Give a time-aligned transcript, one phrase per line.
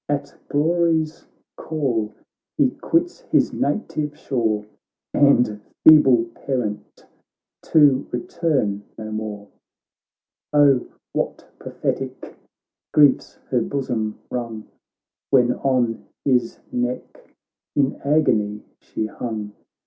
[0.09, 1.27] At glory's
[1.57, 2.11] call
[2.57, 4.65] he quits his native shore
[5.13, 7.05] And feeble parent,
[7.61, 9.47] to return no more.
[10.53, 10.87] Oh!
[11.13, 12.35] what prophetic
[12.91, 14.67] griefs her bosom wrung
[15.29, 17.29] When on his neck
[17.75, 19.53] in agony she hung